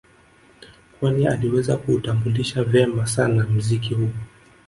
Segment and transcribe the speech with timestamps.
[0.99, 4.09] Kwani aliweza kuutambulisha vema sana mziki huu